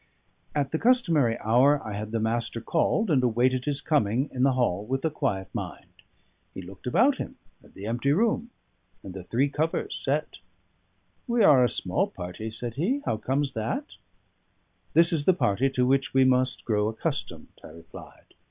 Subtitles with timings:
[0.55, 4.53] At the customary hour I had the Master called, and awaited his coming in the
[4.53, 5.91] hall with a quiet mind.
[6.55, 8.49] He looked about him at the empty room
[9.03, 10.39] and the three covers set.
[11.27, 13.01] "We are a small party," said he.
[13.05, 13.97] "How comes that?"
[14.95, 18.33] "This is the party to which we must grow accustomed," I replied.